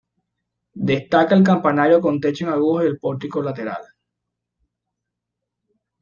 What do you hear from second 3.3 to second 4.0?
lateral.